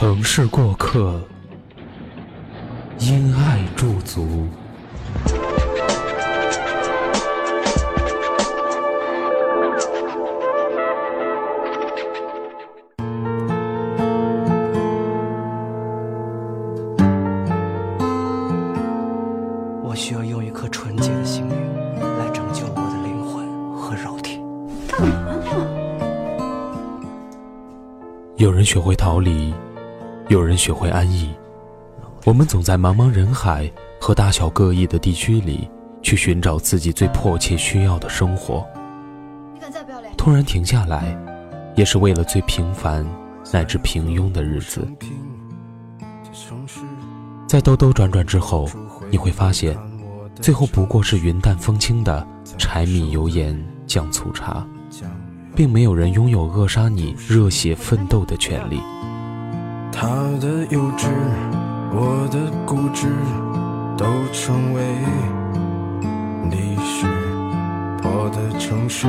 [0.00, 1.20] 城市过客，
[3.00, 4.48] 因爱驻足。
[19.84, 21.54] 我需要用一颗纯洁的心灵
[22.18, 24.40] 来拯救我的灵魂和肉体。
[24.88, 25.14] 干嘛
[25.44, 25.66] 呢
[28.38, 29.52] 有人学会逃离，
[30.30, 31.28] 有人学会安逸。
[32.24, 33.68] 我们总在茫茫人海
[34.00, 35.68] 和大小各异的地区里，
[36.02, 38.64] 去寻找自己最迫切需要的生活。
[40.16, 41.18] 突然停下来，
[41.74, 43.04] 也是为了最平凡
[43.52, 44.86] 乃至平庸的日子。
[47.48, 48.68] 在兜兜转转之后，
[49.10, 49.76] 你会发现，
[50.36, 52.24] 最后不过是云淡风轻的
[52.56, 54.64] 柴米油盐酱醋茶，
[55.56, 58.80] 并没有人拥有扼杀你热血奋斗的权利。
[60.00, 60.08] 他
[60.40, 61.08] 的幼稚，
[61.92, 63.06] 我的固执，
[63.98, 64.82] 都成为
[66.50, 67.06] 历史。
[68.00, 69.06] 破的城市，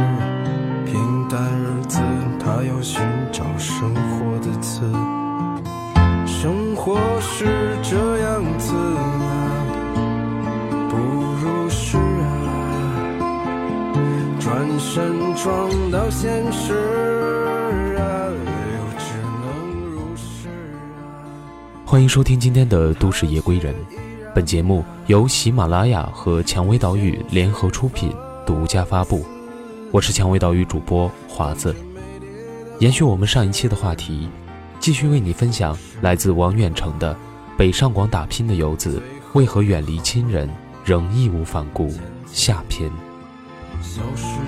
[0.85, 2.01] 平淡日子，
[2.43, 4.81] 他要寻找生活的词。
[6.25, 7.45] 生活是
[7.81, 9.63] 这样子啊，
[10.89, 12.27] 不如是啊，
[14.41, 16.73] 转身撞到现实
[21.91, 23.73] 欢迎收听今天的《都市夜归人》，
[24.33, 28.13] 本节目由喜马拉雅和蔷薇岛屿联合出品，
[28.45, 29.25] 独家发布。
[29.91, 31.75] 我是蔷薇岛屿主播华子。
[32.79, 34.29] 延续我们上一期的话题，
[34.79, 37.13] 继续为你分享来自王远成的
[37.57, 39.03] 《北上广打拼的游子
[39.33, 40.49] 为何远离亲人
[40.85, 41.89] 仍义无反顾》
[42.25, 42.89] 下篇。
[43.81, 44.39] 消失，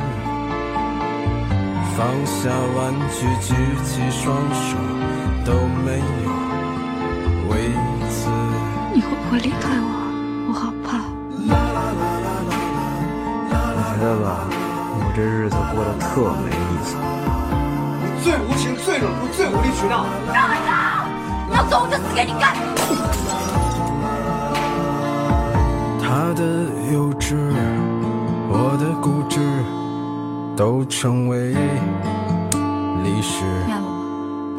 [1.98, 4.78] 放下玩具，举起双手，
[5.44, 5.52] 都
[5.84, 6.32] 没有。
[8.94, 9.88] 你会不会离开我？
[10.48, 10.88] 我好怕。
[13.76, 14.26] 我觉得吧，
[15.00, 16.06] 我这日子过得特
[16.44, 16.96] 没意思。
[18.24, 20.06] 最无情、最冷酷、最无理取闹。
[21.54, 22.56] 要走我就死给你看！
[26.02, 26.42] 他的
[26.92, 27.36] 幼稚，
[28.50, 29.40] 我的固执，
[30.56, 31.54] 都成为
[33.04, 33.44] 历史。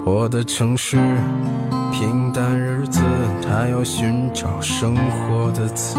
[0.04, 0.98] 爱我的城市，
[1.90, 3.00] 平淡日子，
[3.42, 5.98] 他要寻找生活的刺。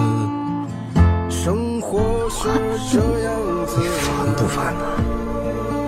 [1.27, 2.47] 生活是
[2.91, 3.35] 这样
[3.65, 4.85] 子你烦不烦呢？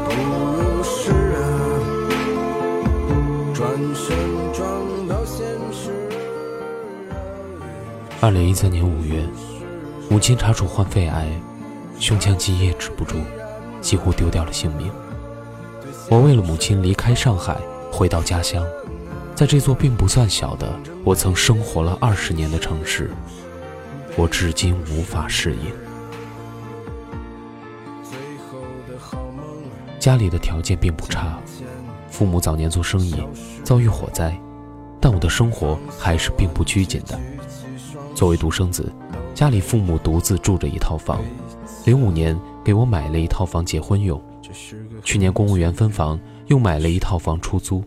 [0.10, 0.12] 不
[0.58, 1.40] 如是啊，
[3.54, 4.18] 转身
[4.52, 4.68] 撞
[5.08, 5.92] 到现实
[7.12, 7.14] 啊。
[8.20, 9.24] 二零一三年五月，
[10.10, 11.30] 母亲查出患肺癌，
[12.00, 13.18] 胸腔积液止不住，
[13.80, 14.92] 几乎丢掉了性命。
[16.10, 17.58] 我为了母亲离开上海，
[17.92, 18.66] 回到家乡，
[19.36, 23.12] 在这座并不算小的我曾生活了二十年的城市，
[24.16, 25.72] 我至今无法适应。
[30.00, 31.40] 家里的条件并不差，
[32.10, 33.16] 父母早年做生意，
[33.64, 34.40] 遭遇火灾，
[35.02, 37.20] 但我的生活还是并不拘谨的。
[38.16, 38.92] 作为独生子，
[39.34, 41.22] 家里父母独自住着一套房，
[41.86, 44.22] 零五年给我买了一套房结婚用，
[45.04, 47.84] 去年公务员分房又买了一套房出租，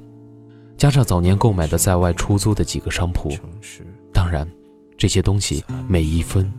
[0.77, 3.31] 加上早年购买的在外出租的几个商铺，
[4.13, 4.49] 当然，
[4.97, 6.51] 这些东西每一分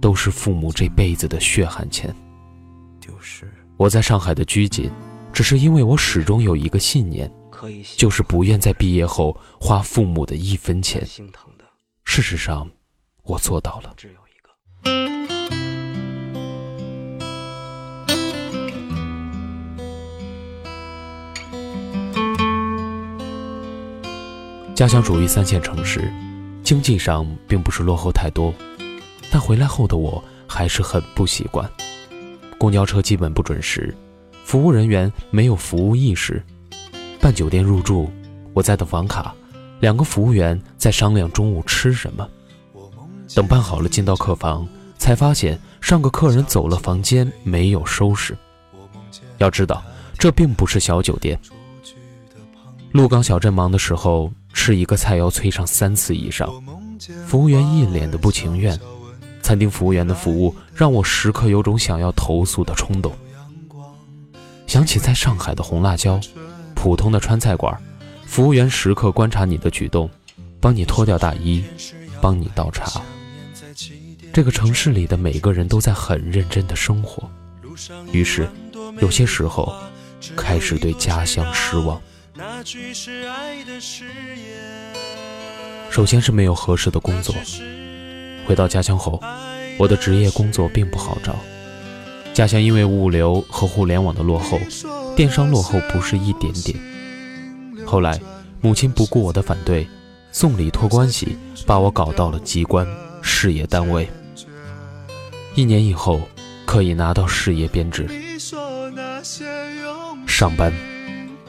[0.00, 2.14] 都是父母这辈子的血汗钱。
[3.76, 4.90] 我在上海的拘谨，
[5.32, 7.30] 只是因为我始终有一个信念，
[7.96, 11.06] 就是不愿在毕业后花父母的一分钱。
[12.04, 12.68] 事实上，
[13.22, 13.92] 我做到了。
[13.96, 15.17] 只有一个。
[24.78, 26.08] 家乡属于三线城市，
[26.62, 28.54] 经济上并不是落后太多，
[29.28, 31.68] 但回来后的我还是很不习惯。
[32.58, 33.92] 公交车基本不准时，
[34.44, 36.40] 服务人员没有服务意识。
[37.20, 38.08] 办酒店入住，
[38.54, 39.34] 我在等房卡，
[39.80, 42.24] 两个服务员在商量中午吃什么。
[43.34, 44.64] 等办好了，进到客房，
[44.96, 48.38] 才发现上个客人走了房间没有收拾。
[49.38, 49.82] 要知道，
[50.16, 51.36] 这并不是小酒店。
[52.92, 56.52] 鹿港小镇忙的时候，吃一个菜要催上三次以上，
[57.24, 58.76] 服务员一脸的不情愿。
[59.40, 63.16] 餐厅服务员的服务让我时刻有种想要投诉的冲动。
[64.66, 66.20] 想起在上海的红辣椒，
[66.74, 67.72] 普通的川菜馆，
[68.26, 70.10] 服务员时刻观察你的举动，
[70.60, 71.62] 帮你脱掉大衣，
[72.20, 73.00] 帮你倒茶。
[74.32, 77.30] 这个城市里的每个人都在很认真的生活，
[78.10, 78.48] 于是
[79.00, 79.72] 有些时候
[80.36, 81.98] 开始对家乡失望。
[82.40, 84.94] 那句是爱的誓言
[85.90, 87.34] 首先是没有合适的工作。
[88.46, 89.20] 回到家乡后，
[89.76, 91.34] 我的职业工作并不好找。
[92.32, 94.56] 家乡因为物流和互联网的落后，
[95.16, 96.78] 电商落后不是一点点。
[97.84, 98.20] 后来，
[98.60, 99.88] 母亲不顾我的反对，
[100.30, 101.36] 送礼托关系，
[101.66, 102.86] 把我搞到了机关
[103.20, 104.08] 事业单位。
[105.56, 106.20] 一年以后，
[106.64, 108.08] 可以拿到事业编制。
[110.24, 110.72] 上班，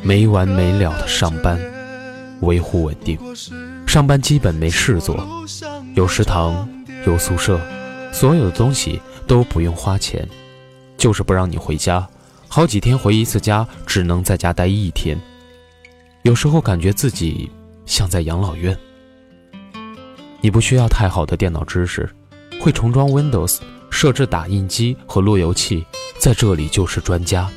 [0.01, 1.59] 没完没了的上班，
[2.41, 3.17] 维护稳定。
[3.87, 5.17] 上班基本没事做，
[5.95, 6.67] 有食堂。
[7.05, 7.57] 有宿舍，
[8.11, 10.27] 所有的东西都不用花钱，
[10.97, 12.05] 就是不让你回家，
[12.49, 15.17] 好几天回一次家，只能在家待一天。
[16.23, 17.49] 有时候感觉自己
[17.85, 18.77] 像在养老院。
[20.41, 22.07] 你不需要太好的电脑知识，
[22.59, 23.59] 会重装 Windows，
[23.89, 25.85] 设置打印机和路由器，
[26.19, 27.49] 在这里就是专家。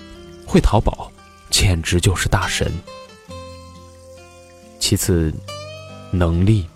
[0.47, 1.11] 会淘宝，
[1.53, 2.73] 简直就是大神。
[4.81, 5.33] 其次，
[6.11, 6.67] 能力。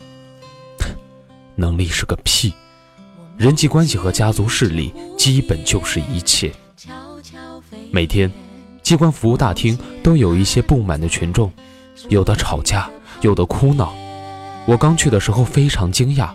[1.58, 2.52] 能力是个屁，
[3.38, 6.52] 人际关系和家族势力基本就是一切。
[7.90, 8.30] 每天，
[8.82, 11.50] 机关服务大厅都有一些不满的群众，
[12.10, 12.90] 有的吵架，
[13.22, 13.94] 有的哭闹。
[14.66, 16.28] 我刚去的时候非常惊讶，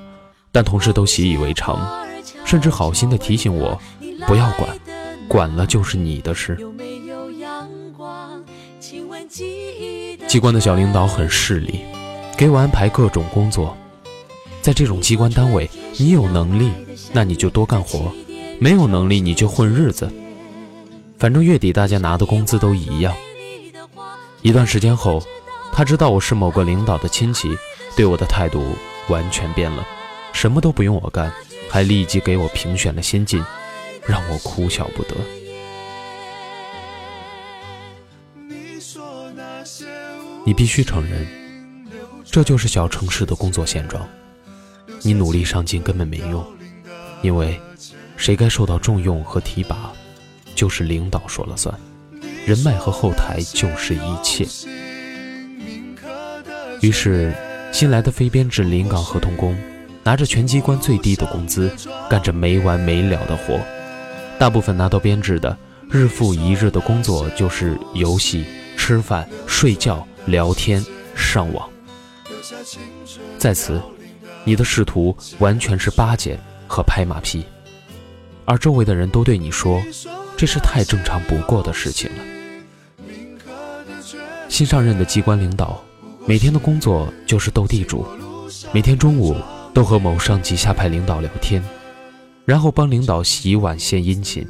[0.51, 2.03] 但同事都习以为常，
[2.43, 3.79] 甚至好心的提醒我
[4.25, 4.75] 不要管，
[5.27, 6.57] 管了就是你的事。
[10.31, 11.81] 机关的小领导很势利，
[12.37, 13.75] 给我安排各种工作。
[14.61, 16.71] 在这种机关单位，你有能力，
[17.11, 18.09] 那你就多干活；
[18.57, 20.09] 没有能力，你就混日子。
[21.19, 23.13] 反正月底大家拿的工资都一样。
[24.41, 25.21] 一段时间后，
[25.73, 27.57] 他知道我是某个领导的亲戚，
[27.97, 28.63] 对我的态度
[29.09, 29.85] 完全变了，
[30.31, 31.29] 什么都不用我干，
[31.69, 33.43] 还立即给我评选了先进，
[34.05, 35.13] 让我哭笑不得。
[38.47, 39.83] 你说那些
[40.43, 41.27] 你必须承认，
[42.25, 44.07] 这就是小城市的工作现状。
[45.03, 46.45] 你努力上进根本没用，
[47.21, 47.59] 因为
[48.17, 49.91] 谁该受到重用和提拔，
[50.55, 51.73] 就是领导说了算，
[52.45, 54.47] 人脉和后台就是一切。
[56.81, 57.33] 于是，
[57.71, 59.55] 新来的非编制临港合同工，
[60.03, 61.71] 拿着全机关最低的工资，
[62.09, 63.59] 干着没完没了的活。
[64.39, 65.55] 大部分拿到编制的，
[65.89, 68.43] 日复一日的工作就是游戏、
[68.75, 70.85] 吃饭、睡觉、聊天、
[71.15, 71.69] 上网。
[73.37, 73.81] 在此。
[74.43, 76.35] 你的仕途完全是巴结
[76.67, 77.45] 和拍马屁，
[78.43, 79.79] 而周围的人都对你说，
[80.35, 82.23] 这是太正常不过的事情了。
[84.49, 85.79] 新上任的机关领导，
[86.25, 88.03] 每天的工作就是斗地主，
[88.73, 89.35] 每天中午
[89.75, 91.63] 都和某上级下派领导聊天，
[92.43, 94.43] 然后帮领导洗碗献殷勤。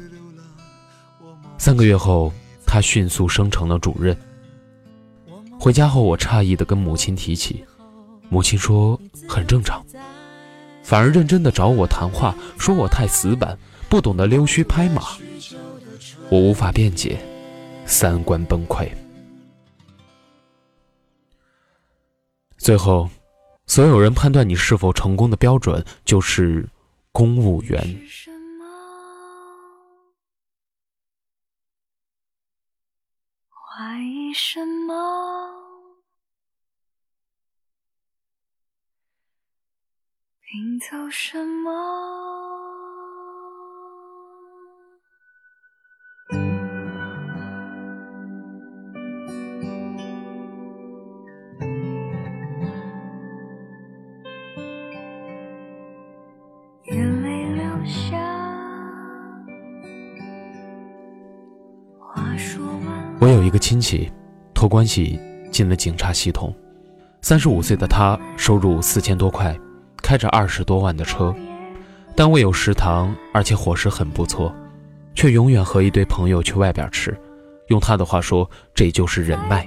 [1.58, 2.32] 三个月后，
[2.64, 4.16] 他迅速升成了主任。
[5.62, 7.64] 回家后，我诧异地跟母亲提起。
[8.28, 9.80] 母亲说很正常，
[10.82, 13.56] 反而认真的找我谈话，说我太死板，
[13.88, 15.02] 不懂得溜须拍马。
[16.28, 17.16] 我无法辩解，
[17.86, 18.88] 三观崩溃。
[22.58, 23.08] 最后，
[23.68, 26.68] 所有人判断你是否成功的标准就是
[27.12, 28.00] 公务员。
[34.32, 34.94] 为什么？
[40.40, 41.70] 拼凑什么？
[56.84, 58.18] 眼泪流下
[63.20, 64.10] 我有一个亲戚
[64.62, 65.18] 托关系
[65.50, 66.54] 进了警察系统。
[67.20, 69.58] 三十五岁的他，收入四千多块，
[70.00, 71.34] 开着二十多万的车，
[72.14, 74.54] 单位有食堂，而且伙食很不错，
[75.16, 77.12] 却永远和一堆朋友去外边吃。
[77.70, 79.66] 用他的话说，这就是人脉。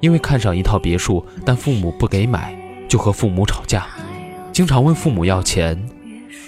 [0.00, 2.54] 因为看上一套别墅，但父母不给买，
[2.86, 3.86] 就和父母吵架，
[4.52, 5.82] 经常问父母要钱。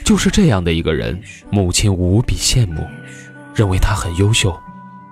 [0.05, 1.19] 就是这样的一个人，
[1.49, 2.87] 母亲无比羡慕，
[3.55, 4.55] 认为他很优秀。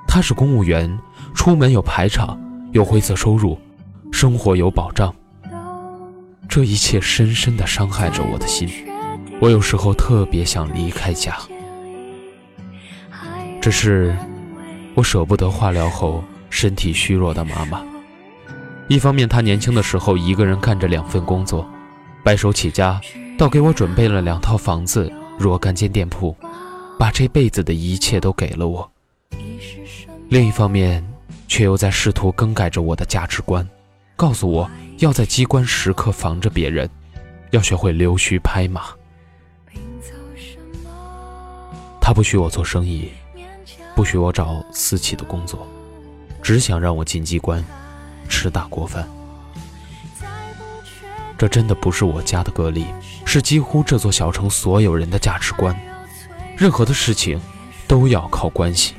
[0.06, 0.98] 他是公务员，
[1.34, 2.40] 出门有排场，
[2.72, 3.58] 有灰色收入，
[4.12, 5.14] 生活有保障。
[6.48, 8.68] 这一切深深地伤害着我的心。
[9.40, 11.36] 我有时候特别想离开家，
[13.60, 14.16] 只是
[14.94, 17.82] 我舍不得化疗后身体虚弱的妈妈。
[18.88, 21.66] 一方面，她年轻的时候一个人干着两份工作，
[22.22, 23.00] 白手起家，
[23.36, 26.36] 倒给我准备了两套房子、若干间店铺，
[26.98, 28.88] 把这辈子的一切都给了我。
[30.28, 31.04] 另一方面，
[31.52, 33.68] 却又在试图更改着我的价值观，
[34.16, 36.88] 告诉我要在机关时刻防着别人，
[37.50, 38.84] 要学会溜须拍马。
[42.00, 43.10] 他不许我做生意，
[43.94, 45.68] 不许我找私企的工作，
[46.40, 47.62] 只想让我进机关，
[48.30, 49.06] 吃大锅饭。
[51.36, 52.86] 这真的不是我家的个例，
[53.26, 55.78] 是几乎这座小城所有人的价值观。
[56.56, 57.38] 任何的事情，
[57.86, 58.94] 都要靠关系。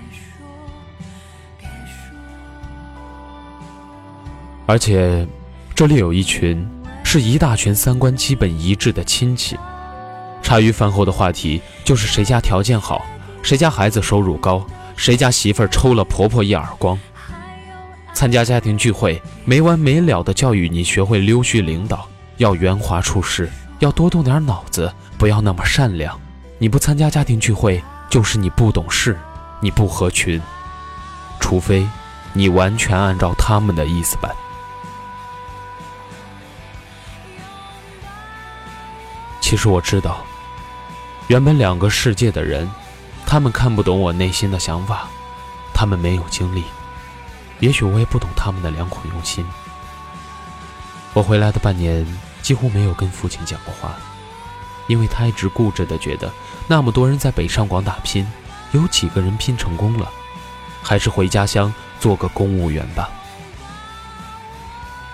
[4.66, 5.28] 而且，
[5.76, 6.66] 这里有一群，
[7.04, 9.58] 是一大群三观基本一致的亲戚。
[10.42, 13.06] 茶余饭后的话题就是谁家条件好，
[13.42, 14.66] 谁家孩子收入高，
[14.96, 16.98] 谁家媳妇儿抽了婆婆一耳光。
[18.14, 26.18] 参加家庭聚会，没完没了的教育你学会溜须领导，要圆滑处事，要多动点脑子，不要那么善良。
[26.58, 29.18] 你不参加家庭聚会，就是你不懂事，
[29.60, 30.42] 你不合群，
[31.40, 31.86] 除非
[32.32, 34.32] 你完全按照他们的意思办。
[39.54, 40.26] 其实我知道，
[41.28, 42.68] 原本两个世界的人，
[43.24, 45.08] 他们看不懂我内心的想法，
[45.76, 46.64] 他们没有经历，
[47.60, 49.46] 也许我也不懂他们的良苦用心。
[51.14, 52.04] 我回来的半年，
[52.42, 53.96] 几乎没有跟父亲讲过话，
[54.88, 56.32] 因为他一直固执的觉得，
[56.66, 58.26] 那么多人在北上广打拼，
[58.72, 60.12] 有几个人拼成功了，
[60.82, 63.08] 还是回家乡做个公务员吧。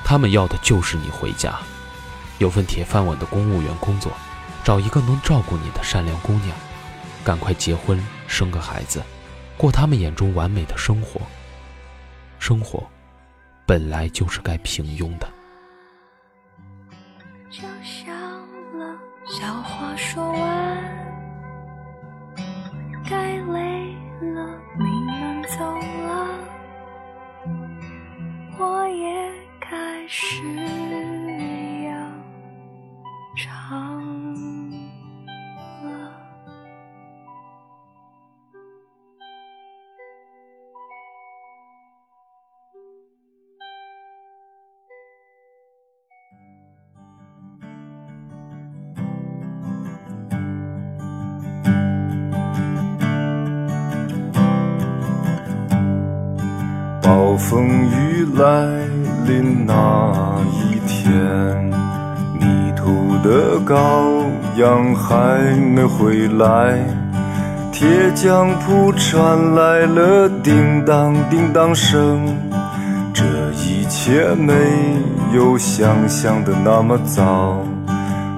[0.06, 1.60] 他们要的就是你回家，
[2.38, 4.10] 有份铁饭碗的公务员工作。
[4.64, 6.56] 找一个能照顾你的善良姑娘，
[7.24, 9.02] 赶快结婚生个孩子，
[9.58, 11.22] 过他们眼中完美的生活。
[12.38, 12.88] 生活
[13.66, 15.28] 本来就是该平庸的。
[57.40, 58.44] 风雨来
[59.26, 61.12] 临那一天，
[62.34, 63.74] 迷途的羔
[64.58, 66.78] 羊还没回来，
[67.72, 72.36] 铁匠铺传来了叮当叮当声。
[73.14, 74.54] 这一切没
[75.34, 77.64] 有想象的那么糟，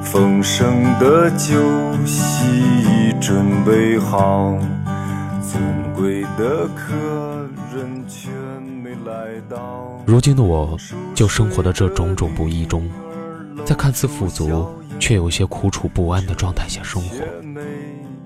[0.02, 1.56] 丰盛的酒
[2.06, 4.56] 席已准备好，
[5.42, 5.62] 尊
[5.96, 7.31] 贵的客。
[10.06, 10.78] 如今的我，
[11.14, 12.90] 就生活的这种种不易中，
[13.66, 14.68] 在看似富足
[15.00, 17.18] 却有些苦楚不安的状态下生活。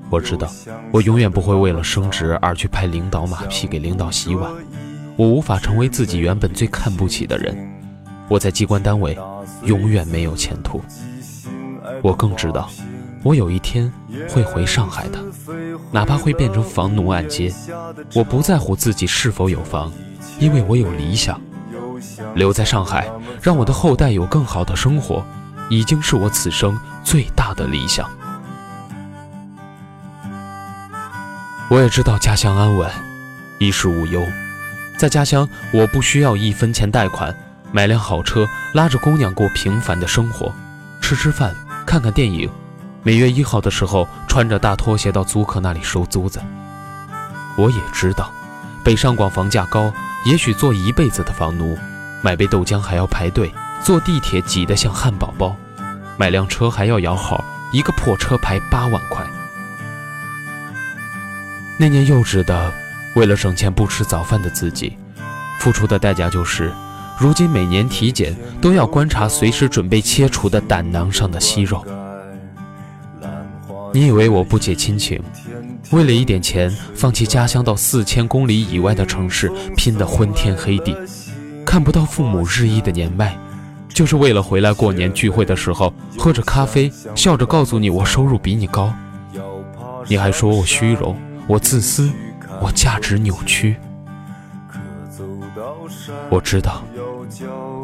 [0.10, 0.48] 我知道，
[0.92, 4.52] 我永远不会为了升职而去拍领导马屁，给领导洗碗。
[5.18, 7.58] 我无法成为自己原本最看不起的人。
[8.28, 9.18] 我在机关单位
[9.64, 10.82] 永远没有前途。
[12.02, 12.70] 我更知道，
[13.24, 13.92] 我有一天
[14.30, 15.20] 会回上海的，
[15.92, 17.54] 哪怕会变成房奴按揭，
[18.14, 19.92] 我不在乎自己是否有房。
[20.40, 21.40] 因为我有理想，
[22.34, 23.10] 留在上海，
[23.42, 25.26] 让我的后代有更好的生活，
[25.70, 28.10] 已经是我此生最大的理想。
[31.70, 32.90] 我也知道家乡安稳，
[33.60, 34.22] 衣食无忧，
[34.98, 37.34] 在家乡我不需要一分钱贷款，
[37.72, 40.54] 买辆好车，拉着姑娘过平凡的生活，
[41.02, 42.50] 吃吃饭，看看电影，
[43.06, 46.42] 每月一号的时候穿着大拖鞋到租客那里收租子。
[47.56, 48.32] 我也知道，
[48.84, 49.94] 北上广房价高。
[50.26, 51.78] 也许做一辈子的房奴，
[52.24, 55.56] 买杯豆浆还要排队，坐地铁挤得像汉堡包，
[56.18, 59.24] 买辆车还要摇号，一个破车牌八万块。
[61.78, 62.74] 那年幼稚的，
[63.14, 64.98] 为了省钱不吃早饭的自己，
[65.60, 66.74] 付出的代价就是，
[67.20, 71.86] 如今每年体检都要观察随时准备切除的胆囊上的息肉。
[73.96, 75.24] 你以为我不解亲情，
[75.92, 80.94] 为了一点钱放弃家乡到四千公里以外的城市，拼得昏天黑地，
[81.66, 83.34] 看不到父母日益的年迈，
[83.88, 88.94] 就是为了回来过年聚会的时候喝着咖啡，笑着告诉你我收入比你高，
[90.10, 91.16] 你还说我虚荣，
[91.48, 92.12] 我自私，
[92.62, 93.78] 我价值扭曲。
[96.30, 96.84] 我知道，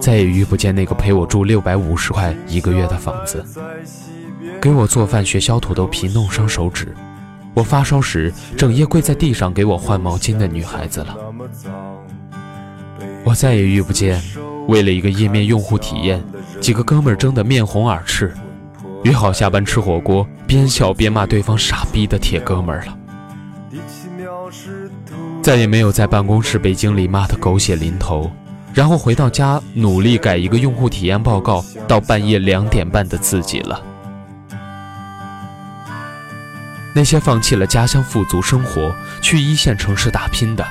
[0.02, 3.46] 再也遇不见那个陪我住六百五十块一个月的房子。
[4.62, 6.96] 给我做饭学削土豆皮弄伤手指，
[7.56, 11.18] 我发烧时整夜跪在地上给我换毛巾的女孩子了。
[13.24, 14.22] 我再也遇不见
[14.68, 16.24] 为了一个页面用户体验，
[16.60, 18.32] 几个哥们争得面红耳赤，
[19.04, 22.98] 约好下班吃火锅，边笑边骂对方傻逼的铁哥们了。
[25.42, 28.30] 再也没有在办公室被经理骂得狗血淋头，
[28.76, 33.82] 然后回到家努力改一个用户体验报告到半夜两点半的自己了。
[36.94, 40.68] 那些放弃了家乡富足生活，去一线城市打拼的，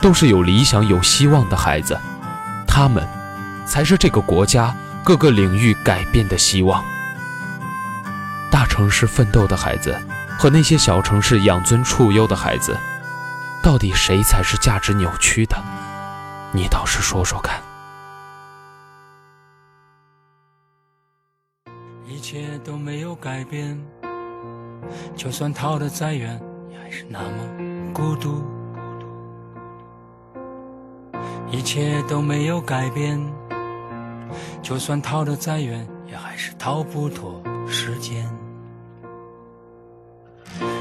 [0.00, 1.98] 都是有理想、有希望的孩子，
[2.66, 3.06] 他们，
[3.66, 6.82] 才是这个国家各个领域改变的希望。
[8.50, 9.94] 大城市奋斗的孩子，
[10.38, 12.74] 和那些小城市养尊处优的孩子，
[13.62, 15.62] 到底谁才是价值扭曲的？
[16.52, 17.60] 你倒是说说看。
[22.06, 23.78] 一切都没有改变。
[25.16, 26.40] 就算逃得再远，
[26.70, 28.42] 也还是那么孤独。
[31.50, 33.18] 一切都没有改变，
[34.62, 38.28] 就算逃得再远，也还是逃不脱时间。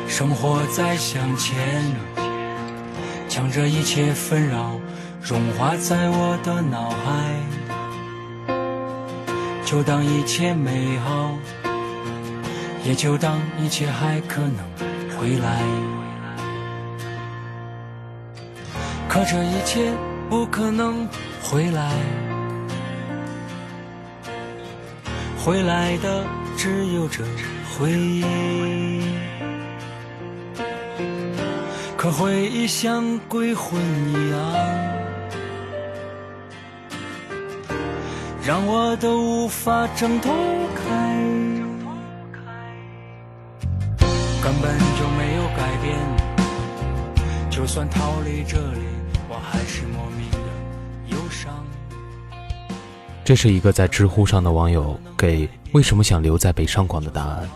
[0.08, 1.84] 生活在向前，
[3.28, 4.72] 将这一切纷扰
[5.22, 8.56] 融化在我的脑海，
[9.63, 11.32] 就当一切美好。
[12.84, 14.58] 也就当一切还可能
[15.18, 15.62] 回来，
[19.10, 19.92] 可这一切
[20.30, 21.08] 不可能
[21.42, 21.92] 回来，
[25.38, 26.24] 回来的
[26.56, 27.24] 只有这
[27.78, 29.04] 回忆。
[31.98, 34.40] 可回忆像鬼魂一样，
[38.46, 40.32] 让我都无法挣脱
[40.76, 41.57] 开。
[44.47, 45.99] 根本就没有改变。
[47.49, 48.79] 就算逃离这里，
[49.27, 50.38] 我还是莫名的
[51.07, 51.53] 忧伤。
[53.25, 57.49] 这是一个在知乎上的网友给为什么想留在北上广的答案。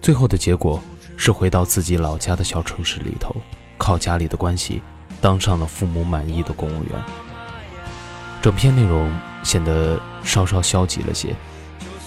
[0.00, 0.80] 最后的结果
[1.16, 3.34] 是回到自己老家的小城市里头，
[3.76, 4.80] 靠家里的关系
[5.20, 7.02] 当上了父母满意的公务员。
[8.40, 11.34] 整篇内容显得稍稍消极了些，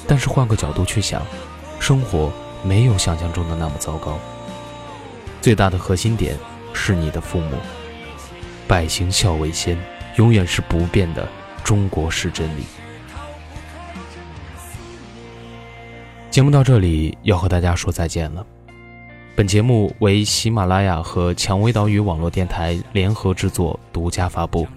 [0.08, 1.22] 但是换个角度去想，
[1.82, 2.32] 生活。
[2.66, 4.18] 没有想象中的那么糟糕。
[5.42, 6.36] 最大的核心点
[6.74, 7.58] 是你的父母，
[8.68, 9.78] 百行孝为先，
[10.18, 11.28] 永远是不变的
[11.64, 12.64] 中国式真理。
[16.32, 18.46] 节目到这里要和大家说再见了。
[19.36, 24.68] 本节目为喜马拉雅和蔷薇岛屿网络电台联合制作，独家发布。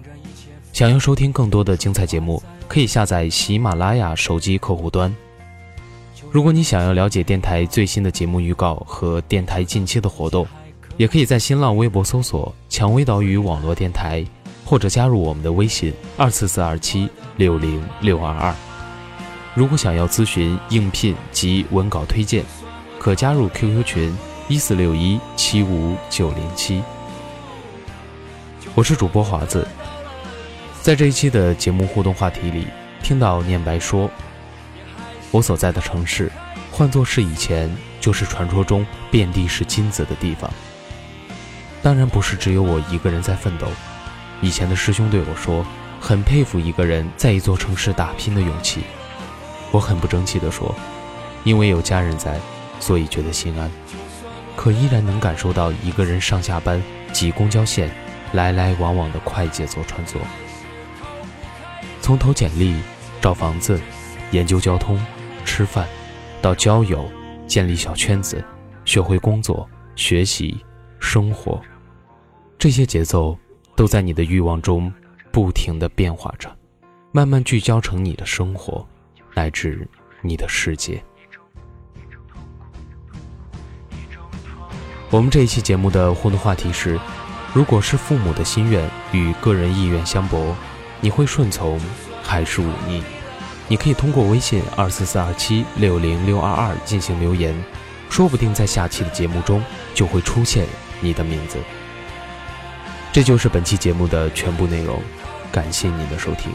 [0.71, 5.13] 想要收听更多的精彩节目，可以下载喜马拉雅手机客户端。
[6.31, 10.45] 如果你想要了解电台最新的节目预告和电台近期的活动，
[10.95, 14.23] 也可以在新浪微博搜索“蔷薇岛屿网络电台”，
[14.63, 18.53] 或者加入我们的微信二四四二七六零六二二。
[19.55, 22.45] 如果想要咨询应聘及文稿推荐，
[22.99, 24.15] 可加入 QQ 群
[24.47, 26.83] 一四六一七五九零七。
[28.75, 29.67] 我是主播华子，
[30.83, 32.67] 在这一期的节目互动话题里，
[33.01, 34.07] 听到念白说。
[35.31, 36.31] 我所在的城市，
[36.71, 40.51] 换作是以前，就是传说中遍地是金子的地方。
[41.81, 43.67] 当然不是只有我一个人在奋斗。
[44.41, 45.65] 以前的师兄对我说，
[45.99, 48.81] 很佩服一个人在一座城市打拼的勇气。
[49.71, 50.73] 我很不争气地说，
[51.43, 52.39] 因为有家人在，
[52.79, 53.69] 所以觉得心安。
[54.55, 56.81] 可依然能感受到一个人上下班
[57.13, 57.89] 挤公交线，
[58.33, 60.17] 来来往往的快节奏穿梭。
[62.01, 62.75] 从投简历、
[63.21, 63.79] 找房子、
[64.31, 64.99] 研究交通。
[65.49, 65.87] 吃饭，
[66.43, 67.09] 到交友，
[67.47, 68.41] 建立小圈子，
[68.85, 70.63] 学会工作、学习、
[70.99, 71.59] 生活，
[72.59, 73.35] 这些节奏
[73.75, 74.93] 都在你的欲望中
[75.31, 76.55] 不停的变化着，
[77.11, 78.87] 慢慢聚焦成你的生活，
[79.33, 79.89] 乃至
[80.21, 81.03] 你的世界。
[85.09, 86.99] 我们这一期节目的互动话题是：
[87.55, 90.53] 如果是父母的心愿与个人意愿相悖，
[91.01, 91.81] 你会顺从
[92.21, 93.01] 还是忤逆？
[93.69, 97.55] 你可以通过微信二四四二七六零六二二进行留言，
[98.09, 100.65] 说不定在下期的节目中就会出现
[100.99, 101.57] 你的名字。
[103.13, 105.01] 这就是本期节目的全部内容，
[105.51, 106.51] 感谢您的收听。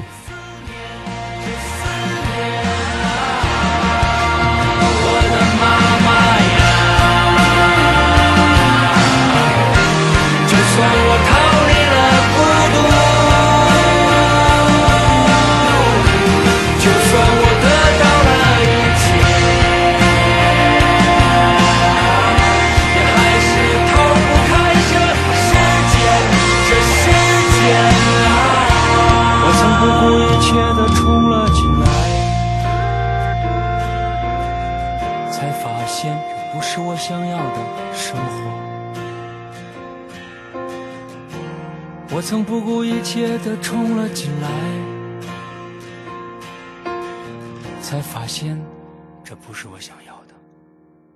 [49.47, 50.35] 不是我想要的。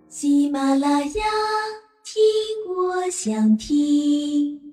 [0.09, 1.25] 喜马拉雅，
[2.05, 2.25] 听
[2.75, 4.68] 我想听。